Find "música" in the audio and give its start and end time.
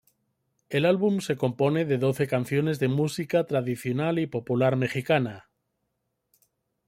2.87-3.43